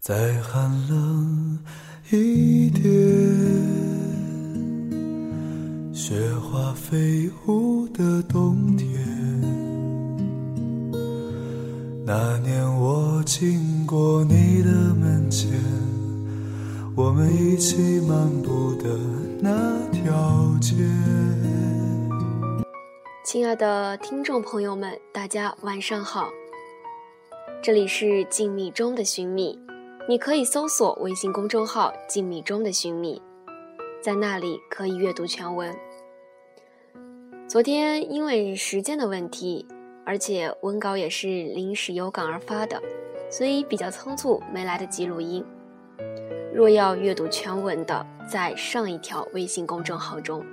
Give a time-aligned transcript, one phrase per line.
[0.00, 1.58] 再寒冷
[2.10, 2.82] 一点，
[5.92, 8.88] 雪花飞舞的冬天。
[12.06, 15.50] 那年我经过你的门前，
[16.96, 18.98] 我们一起漫步的
[19.38, 20.76] 那条街。
[23.22, 26.30] 亲爱的听众朋友们，大家晚上好，
[27.62, 29.56] 这里是静谧中的寻觅，
[30.08, 33.20] 你可以搜索微信公众号“静谧中的寻觅”，
[34.02, 35.76] 在那里可以阅读全文。
[37.46, 39.66] 昨天因为时间的问题，
[40.04, 42.80] 而且文稿也是临时有感而发的，
[43.30, 45.44] 所以比较仓促，没来得及录音。
[46.52, 50.44] 若要阅读全文的，在上一条微信公众号中。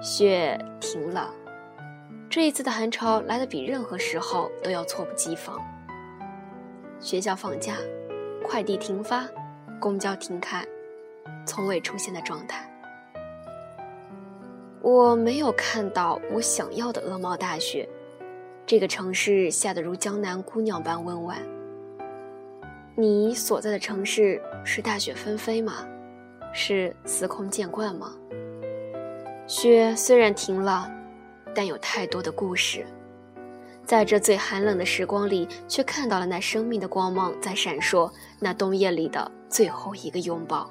[0.00, 1.32] 雪停了，
[2.28, 5.60] 这一次的寒潮来得比任何时候都要猝不及防。
[7.02, 7.74] 学校放假，
[8.44, 9.28] 快递停发，
[9.80, 10.64] 公交停开，
[11.44, 12.64] 从未出现的状态。
[14.80, 17.88] 我没有看到我想要的鹅毛大雪，
[18.64, 21.38] 这个城市下得如江南姑娘般温婉。
[22.94, 25.84] 你所在的城市是大雪纷飞吗？
[26.52, 28.12] 是司空见惯吗？
[29.48, 30.88] 雪虽然停了，
[31.52, 32.86] 但有太多的故事，
[33.84, 38.10] 在这最寒冷的时光里，却看到了那生命的光芒在闪烁。
[38.38, 40.70] 那冬夜里的最后一个拥抱。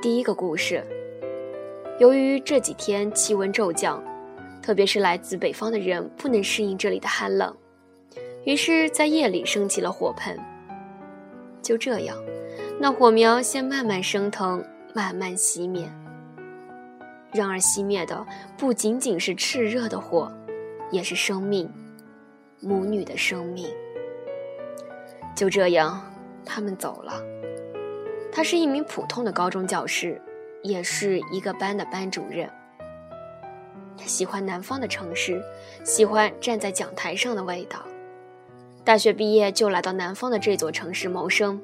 [0.00, 0.84] 第一个故事，
[1.98, 4.02] 由于这几天气温骤降，
[4.62, 7.54] 特别是来自北方的人不能适应这里的寒冷，
[8.44, 10.38] 于是，在夜里升起了火盆。
[11.62, 12.16] 就这样，
[12.78, 15.90] 那火苗先慢慢升腾，慢慢熄灭。
[17.32, 20.30] 然而，熄灭的不仅仅是炽热的火，
[20.94, 21.68] 也是生命，
[22.60, 23.66] 母女的生命。
[25.34, 26.00] 就这样，
[26.46, 27.20] 他们走了。
[28.30, 30.22] 他是一名普通的高中教师，
[30.62, 32.48] 也是一个班的班主任。
[33.98, 35.42] 他喜欢南方的城市，
[35.82, 37.80] 喜欢站在讲台上的味道。
[38.84, 41.60] 大学毕业就来到南方的这座城市谋生。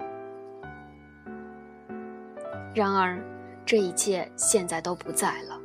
[2.75, 3.17] 然而，
[3.65, 5.57] 这一切现在都不在了。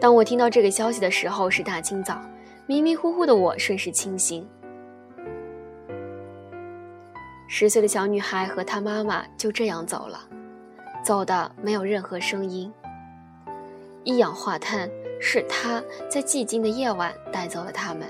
[0.00, 2.20] 当我听到这个消息的时候，是大清早，
[2.68, 4.46] 迷迷糊糊的我瞬时清醒。
[7.48, 10.20] 十岁的小女孩和她妈妈就这样走了，
[11.04, 12.72] 走的没有任何声音。
[14.02, 14.90] 一氧化碳
[15.20, 18.06] 是她在寂静的夜晚带走了他们。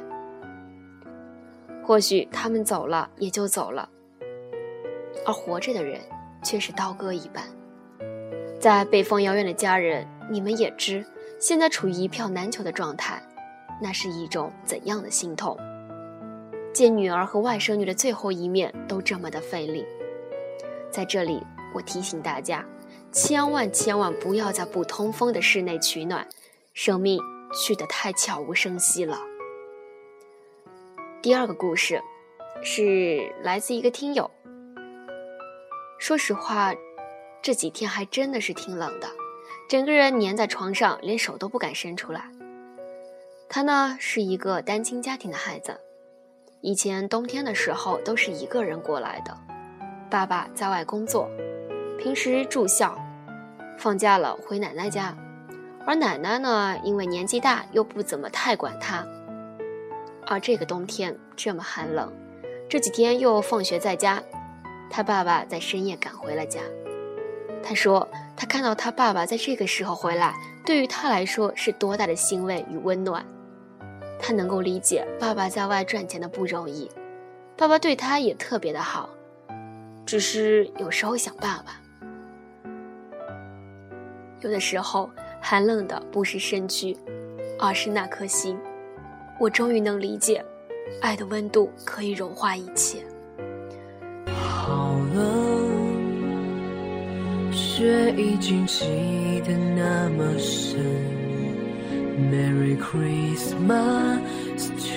[1.84, 3.88] 或许他们走了也就走了，
[5.26, 6.00] 而活着的人
[6.42, 7.44] 却是刀割一般。
[8.58, 11.04] 在北方遥远的家人，你们也知。
[11.38, 13.22] 现在处于一票难求的状态，
[13.80, 15.56] 那是一种怎样的心痛？
[16.72, 19.84] 见女儿和外甥女的最后一面都这么的费力。
[20.90, 21.42] 在这里，
[21.74, 22.64] 我提醒大家，
[23.12, 26.26] 千万千万不要在不通风的室内取暖，
[26.74, 27.20] 生命
[27.52, 29.18] 去得太悄无声息了。
[31.22, 32.02] 第二个故事，
[32.62, 34.30] 是来自一个听友。
[35.98, 36.74] 说实话，
[37.42, 39.08] 这几天还真的是挺冷的。
[39.68, 42.30] 整个人粘在床上，连手都不敢伸出来。
[43.48, 45.80] 他呢是一个单亲家庭的孩子，
[46.60, 49.36] 以前冬天的时候都是一个人过来的。
[50.10, 51.28] 爸爸在外工作，
[51.98, 52.98] 平时住校，
[53.78, 55.16] 放假了回奶奶家。
[55.86, 59.06] 而奶奶呢，因为年纪大，又不怎么太管他。
[60.26, 62.12] 而这个冬天这么寒冷，
[62.68, 64.22] 这几天又放学在家，
[64.90, 66.60] 他爸爸在深夜赶回了家。
[67.62, 68.08] 他说。
[68.38, 73.24] 他看到他爸爸在这个时候回来，对于他来说是多大的欣慰与温暖。
[74.18, 76.90] 他能够理解爸爸在外赚钱的不容易，
[77.56, 79.10] 爸爸对他也特别的好，
[80.04, 81.80] 只是有时候想爸爸。
[84.40, 85.10] 有的时候
[85.40, 86.96] 寒冷的不是身躯，
[87.58, 88.58] 而是那颗心。
[89.38, 90.44] 我终于能理解，
[91.00, 92.98] 爱的温度可以融化一切。
[94.26, 95.46] 好了。
[97.52, 100.78] 雪已经积得那么深
[102.18, 104.20] ，Merry Christmas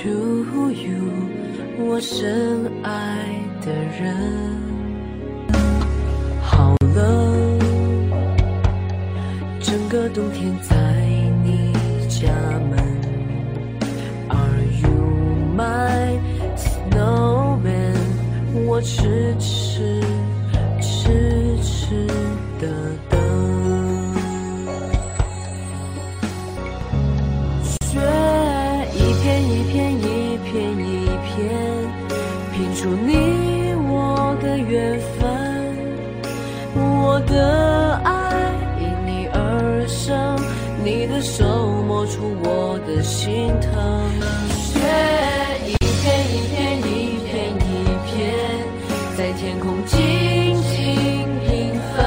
[0.01, 1.12] to you，
[1.77, 2.89] 我深爱
[3.62, 4.16] 的人。
[6.42, 7.57] 好了，
[9.60, 10.75] 整个冬天在
[11.44, 11.74] 你
[12.07, 12.27] 家
[12.69, 12.80] 门
[14.30, 14.95] ，Are you
[15.56, 16.19] my
[16.56, 17.95] snowman？
[18.65, 20.01] 我痴痴
[20.81, 22.07] 痴痴。
[22.60, 22.68] 的
[32.80, 35.28] 出你我的缘分，
[36.78, 40.40] 我的爱因你而生，
[40.81, 41.44] 你的手
[41.86, 43.70] 摸出我的心疼，
[44.64, 44.80] 雪
[45.68, 47.68] 一片一片一片一
[48.08, 48.16] 片，
[49.18, 50.00] 在天空静
[50.64, 52.00] 静缤纷，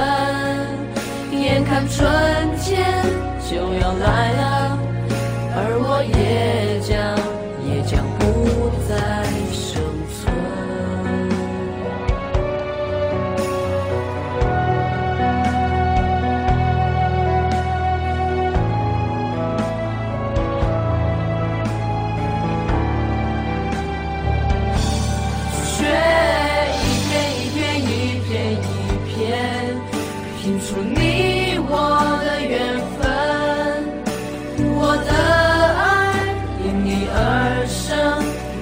[1.39, 2.01] 眼看春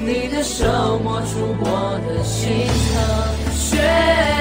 [0.02, 0.64] 你的手
[1.04, 3.54] 摸出我的心疼。
[3.54, 4.39] 雪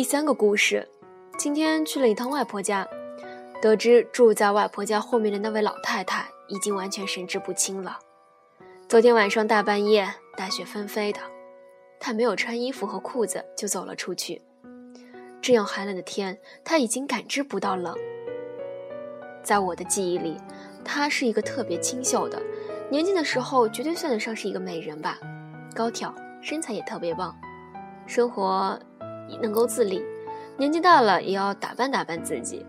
[0.00, 0.88] 第三个故事，
[1.36, 2.88] 今天去了一趟外婆家，
[3.60, 7.98] 得知住在外婆家后面的那位老太太已经完全神志不清了。
[8.88, 11.20] 昨天晚上大半夜，大雪纷飞的，
[11.98, 14.40] 她没有穿衣服和裤子就走了出去。
[15.42, 17.94] 这样寒冷的天，她已经感知不到冷。
[19.42, 20.38] 在我的记忆里，
[20.82, 22.40] 她是一个特别清秀的，
[22.90, 25.18] 年轻的时候绝对算得上是一个美人吧，
[25.74, 26.10] 高挑，
[26.40, 27.38] 身材也特别棒，
[28.06, 28.80] 生活
[29.40, 30.02] 能够自理，
[30.56, 32.64] 年纪大了也要打扮打扮自己。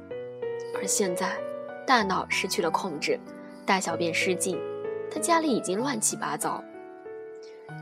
[0.76, 1.38] 而现在，
[1.86, 3.20] 大脑失去了控制，
[3.66, 4.58] 大小便失禁，
[5.12, 6.64] 他家里已经乱七八糟。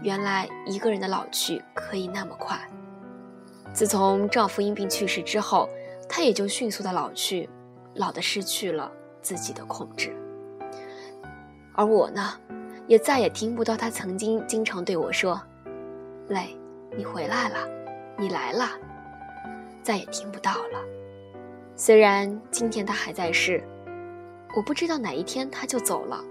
[0.03, 2.57] 原来一个人的老去可以那么快。
[3.73, 5.69] 自从丈夫因病去世之后，
[6.07, 7.49] 她也就迅速的老去，
[7.95, 10.15] 老的失去了自己的控制。
[11.75, 12.33] 而我呢，
[12.87, 15.39] 也再也听不到她曾经经常对我说
[16.29, 16.57] ：“累，
[16.97, 17.69] 你回来了。”
[18.19, 18.69] 你来了，
[19.81, 20.83] 再也听不到了。
[21.73, 23.63] 虽然今天他还在世，
[24.53, 26.21] 我不知道哪一天他就走了，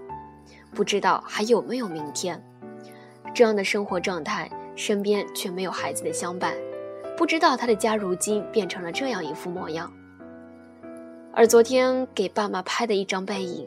[0.75, 2.39] 不知道还有没有明天。
[3.33, 6.53] 这样的生活状态，身边却没有孩子的相伴，
[7.17, 9.91] 不知道他的家如今变成了这样一副模样。
[11.33, 13.65] 而昨天给爸妈拍的一张背影，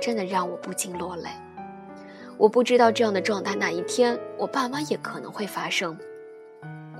[0.00, 1.28] 真的让我不禁落泪。
[2.36, 5.98] 我不知道这样的状态哪一天我爸妈也可能会发生。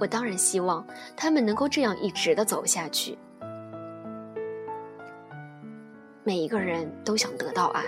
[0.01, 0.87] 我当然希望
[1.17, 3.19] 他们能够这样一直的走下去。
[6.25, 7.83] 每一个人都想得到爱，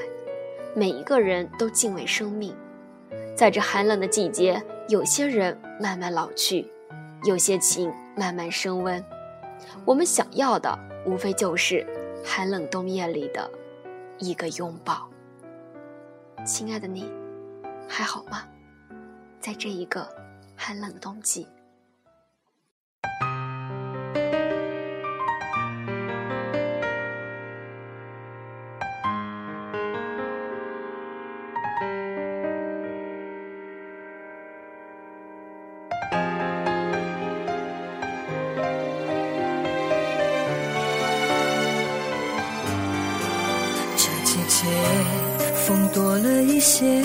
[0.75, 2.55] 每一个人都敬畏生命。
[3.37, 6.67] 在这寒冷的季节，有些人慢慢老去，
[7.25, 9.05] 有些情慢慢升温。
[9.85, 11.87] 我们想要的，无非就是
[12.25, 13.51] 寒冷冬夜里的
[14.19, 15.09] 一个拥抱。
[16.47, 17.13] 亲爱的你，
[17.87, 18.45] 还好吗？
[19.39, 20.09] 在这一个
[20.57, 21.47] 寒冷冬季。
[46.61, 47.03] 些，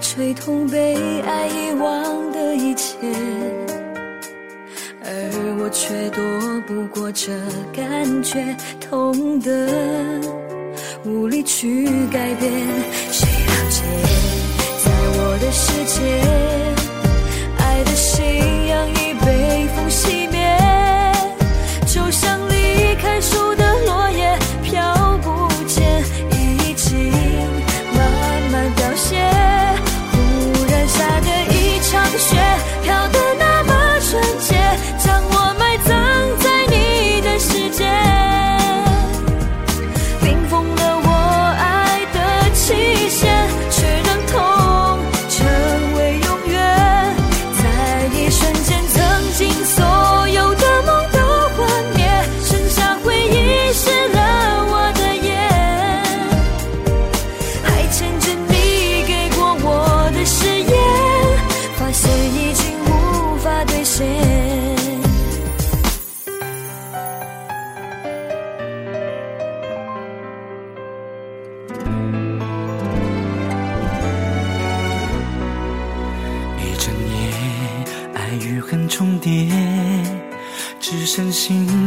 [0.00, 2.96] 吹痛被爱遗忘的一切，
[5.02, 6.22] 而我却躲
[6.66, 7.32] 不过这
[7.72, 9.68] 感觉，痛的
[11.04, 12.50] 无力去改变。
[13.12, 13.82] 谁了解，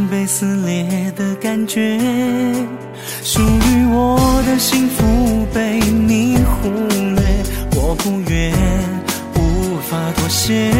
[0.07, 1.97] 被撕裂的感觉。
[3.23, 6.69] 属于我的幸福被你忽
[7.15, 7.21] 略，
[7.75, 8.53] 我不愿，
[9.35, 10.71] 无法妥协。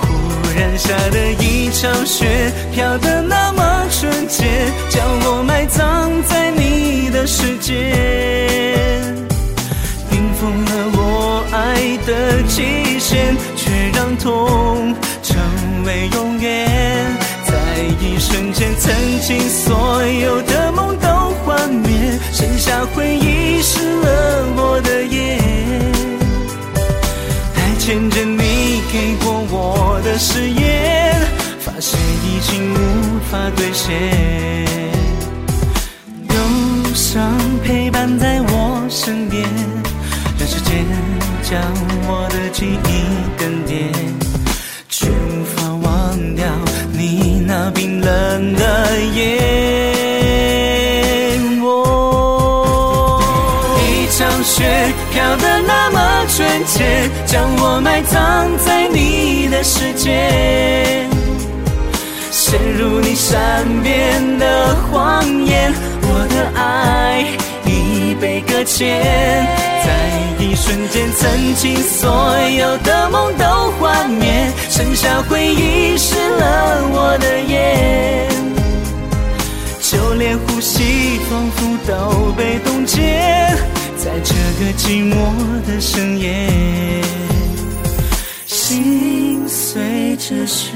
[0.00, 0.06] 忽
[0.58, 4.44] 然下的一场雪，飘得那么纯洁，
[4.88, 7.72] 将我埋葬在你的世界。
[10.10, 15.36] 冰封了我爱的极限，却让痛成
[15.84, 17.25] 为永远。
[17.76, 21.08] 在一瞬间，曾经所有的梦都
[21.44, 25.38] 幻灭，剩下回忆湿了我的眼。
[27.52, 31.20] 还牵着你给过我的誓言，
[31.60, 33.92] 发现已经无法兑现。
[36.30, 37.30] 忧伤
[37.62, 39.44] 陪伴在我身边，
[40.38, 40.82] 让时间
[41.42, 41.60] 将
[42.08, 43.04] 我的记忆
[43.36, 43.92] 更迭，
[46.96, 49.22] 你那冰冷的眼。
[51.62, 53.20] 我
[53.80, 54.64] 一场雪
[55.12, 61.06] 飘得那么纯洁，将我埋葬在你的世界。
[62.30, 67.26] 陷入你善变的谎言，我的爱
[67.66, 69.46] 已被搁浅，
[69.86, 69.90] 在
[70.40, 78.28] 一瞬间，曾经所有的梦都幻灭，剩下回忆湿了我的眼，
[79.80, 83.00] 就连呼吸仿佛都被冻结，
[83.96, 85.14] 在这个寂寞
[85.66, 86.50] 的深夜，
[88.44, 90.72] 心随着雪。